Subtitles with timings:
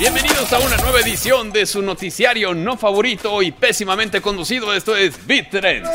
[0.00, 4.72] Bienvenidos a una nueva edición de su noticiario no favorito y pésimamente conducido.
[4.72, 5.90] Esto es Beat Trends.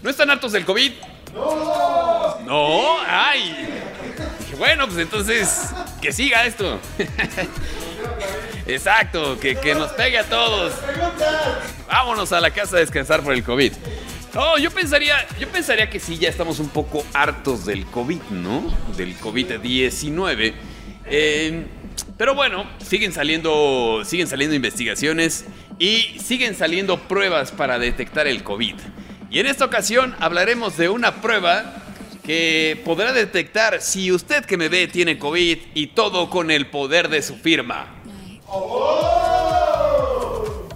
[0.00, 0.90] ¿No están hartos del COVID?
[1.34, 2.40] No.
[2.46, 3.82] No, ay.
[4.56, 5.68] Bueno, pues entonces
[6.00, 6.80] que siga esto.
[8.66, 10.72] Exacto, que, que nos pegue a todos.
[11.88, 13.74] Vámonos a la casa a descansar por el COVID.
[14.34, 18.64] No, yo pensaría, yo pensaría que sí, ya estamos un poco hartos del COVID, ¿no?
[18.96, 20.54] Del COVID-19.
[21.06, 21.66] Eh,
[22.16, 25.44] pero bueno, siguen saliendo, siguen saliendo investigaciones
[25.78, 28.74] y siguen saliendo pruebas para detectar el COVID.
[29.30, 31.76] Y en esta ocasión hablaremos de una prueba
[32.24, 37.08] que podrá detectar si usted que me ve tiene COVID y todo con el poder
[37.08, 37.86] de su firma.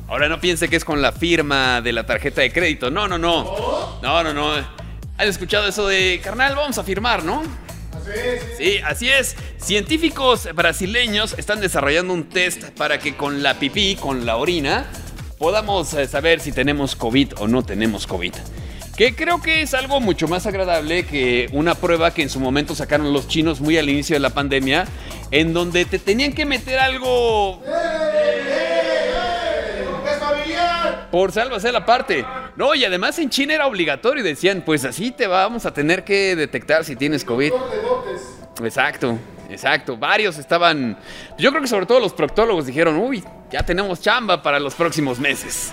[0.09, 2.91] Ahora no piense que es con la firma de la tarjeta de crédito.
[2.91, 4.01] No, no, no.
[4.03, 4.53] No, no, no.
[4.55, 6.57] ¿Han escuchado eso de carnal?
[6.57, 7.43] Vamos a firmar, ¿no?
[8.57, 9.37] Sí, así es.
[9.59, 14.87] Científicos brasileños están desarrollando un test para que con la pipí, con la orina,
[15.39, 18.33] podamos eh, saber si tenemos COVID o no tenemos COVID.
[18.97, 22.75] Que creo que es algo mucho más agradable que una prueba que en su momento
[22.75, 24.87] sacaron los chinos muy al inicio de la pandemia,
[25.31, 27.63] en donde te tenían que meter algo
[31.11, 32.25] por sálvase la parte.
[32.57, 34.23] No, y además en China era obligatorio.
[34.23, 37.53] Decían, pues así te vamos a tener que detectar si tienes COVID.
[38.63, 39.97] Exacto, exacto.
[39.97, 40.99] Varios estaban.
[41.39, 45.19] Yo creo que sobre todo los proctólogos dijeron, uy, ya tenemos chamba para los próximos
[45.19, 45.73] meses.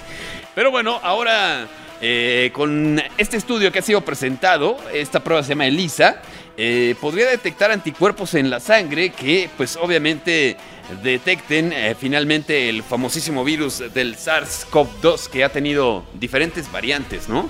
[0.53, 1.67] Pero bueno, ahora
[2.07, 6.21] eh, con este estudio que ha sido presentado, esta prueba se llama ELISA,
[6.55, 10.55] eh, podría detectar anticuerpos en la sangre que pues obviamente
[11.01, 17.49] detecten eh, finalmente el famosísimo virus del SARS-CoV-2 que ha tenido diferentes variantes, ¿no?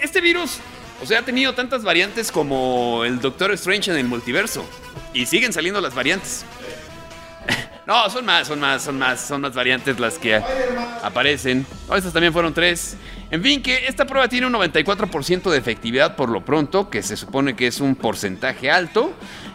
[0.00, 0.58] Este virus,
[1.02, 4.64] o sea, ha tenido tantas variantes como el Doctor Strange en el multiverso
[5.12, 6.44] y siguen saliendo las variantes.
[7.86, 10.36] No, son más, son más, son más, son más variantes las que
[11.02, 11.66] aparecen.
[11.88, 12.96] No, estas también fueron tres.
[13.30, 17.16] En fin, que esta prueba tiene un 94% de efectividad por lo pronto, que se
[17.16, 19.12] supone que es un porcentaje alto.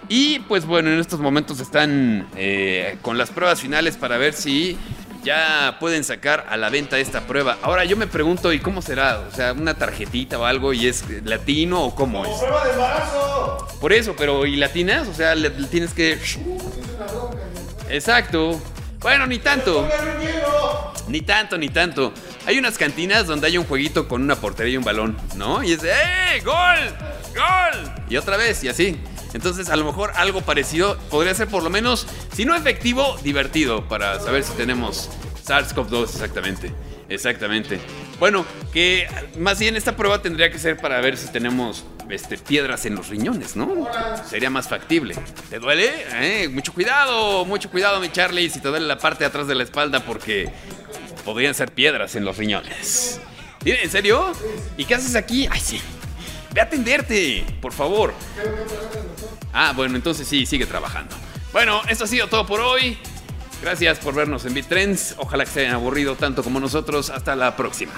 [0.09, 4.77] Y pues bueno, en estos momentos están eh, con las pruebas finales para ver si
[5.23, 7.57] ya pueden sacar a la venta esta prueba.
[7.61, 9.19] Ahora yo me pregunto, ¿y cómo será?
[9.19, 12.31] O sea, una tarjetita o algo y es latino o cómo es?
[12.39, 13.67] prueba de embarazo!
[13.79, 15.07] Por eso, pero ¿y latinas?
[15.07, 16.17] O sea, le, le tienes que...
[17.89, 18.61] Exacto.
[18.99, 19.87] Bueno, ni tanto.
[21.07, 22.13] Ni tanto, ni tanto.
[22.45, 25.63] Hay unas cantinas donde hay un jueguito con una portería y un balón, ¿no?
[25.63, 26.41] Y es de, ¡eh!
[26.43, 26.77] ¡Gol!
[27.35, 27.91] ¡Gol!
[28.09, 28.99] Y otra vez, y así.
[29.33, 33.87] Entonces, a lo mejor algo parecido podría ser por lo menos, si no efectivo, divertido
[33.87, 35.09] para saber si tenemos
[35.45, 36.71] SARS-CoV-2 exactamente.
[37.09, 37.79] Exactamente.
[38.19, 42.85] Bueno, que más bien esta prueba tendría que ser para ver si tenemos este, piedras
[42.85, 43.87] en los riñones, ¿no?
[44.27, 45.15] Sería más factible.
[45.49, 45.91] ¿Te duele?
[46.13, 49.55] Eh, mucho cuidado, mucho cuidado, mi Charlie, si te duele la parte de atrás de
[49.55, 50.51] la espalda porque
[51.25, 53.19] podrían ser piedras en los riñones.
[53.65, 54.31] ¿En serio?
[54.77, 55.47] ¿Y qué haces aquí?
[55.51, 55.81] Ay, sí.
[56.53, 58.13] Ve a atenderte, por favor.
[59.53, 61.15] Ah, bueno, entonces sí, sigue trabajando.
[61.51, 62.97] Bueno, esto ha sido todo por hoy.
[63.61, 65.15] Gracias por vernos en BitTrends.
[65.17, 67.09] Ojalá que se hayan aburrido tanto como nosotros.
[67.09, 67.93] Hasta la próxima.